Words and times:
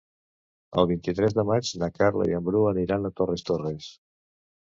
El 0.83 0.87
vint-i-tres 0.91 1.35
de 1.39 1.43
maig 1.49 1.69
na 1.83 1.91
Carla 1.99 2.27
i 2.31 2.35
en 2.39 2.47
Bru 2.49 2.63
aniran 2.71 3.05
a 3.05 3.13
Torres 3.21 3.45
Torres. 3.51 3.93